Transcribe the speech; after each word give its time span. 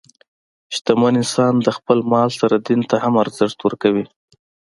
شتمن 0.75 1.13
انسان 1.21 1.53
د 1.61 1.67
خپل 1.77 1.97
مال 2.11 2.29
سره 2.39 2.55
دین 2.67 2.81
ته 2.89 2.95
هم 3.03 3.13
ارزښت 3.23 3.59
ورکوي. 3.61 4.05